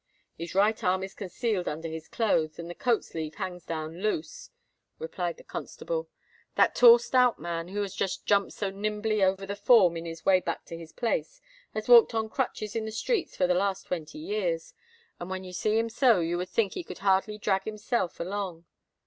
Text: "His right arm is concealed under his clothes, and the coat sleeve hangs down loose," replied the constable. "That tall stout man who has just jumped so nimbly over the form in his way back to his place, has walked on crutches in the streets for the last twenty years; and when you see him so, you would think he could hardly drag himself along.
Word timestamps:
"His 0.35 0.55
right 0.55 0.83
arm 0.83 1.03
is 1.03 1.13
concealed 1.13 1.67
under 1.67 1.87
his 1.87 2.07
clothes, 2.07 2.57
and 2.57 2.67
the 2.67 2.73
coat 2.73 3.05
sleeve 3.05 3.35
hangs 3.35 3.63
down 3.65 4.01
loose," 4.01 4.49
replied 4.97 5.37
the 5.37 5.43
constable. 5.43 6.09
"That 6.55 6.73
tall 6.73 6.97
stout 6.97 7.37
man 7.37 7.67
who 7.67 7.83
has 7.83 7.93
just 7.93 8.25
jumped 8.25 8.53
so 8.53 8.71
nimbly 8.71 9.21
over 9.23 9.45
the 9.45 9.55
form 9.55 9.95
in 9.95 10.05
his 10.05 10.25
way 10.25 10.39
back 10.39 10.65
to 10.65 10.75
his 10.75 10.91
place, 10.91 11.39
has 11.75 11.87
walked 11.87 12.15
on 12.15 12.29
crutches 12.29 12.75
in 12.75 12.85
the 12.85 12.91
streets 12.91 13.37
for 13.37 13.45
the 13.45 13.53
last 13.53 13.85
twenty 13.85 14.17
years; 14.17 14.73
and 15.19 15.29
when 15.29 15.43
you 15.43 15.53
see 15.53 15.77
him 15.77 15.87
so, 15.87 16.19
you 16.19 16.35
would 16.39 16.49
think 16.49 16.73
he 16.73 16.83
could 16.83 16.97
hardly 17.05 17.37
drag 17.37 17.65
himself 17.65 18.19
along. 18.19 18.65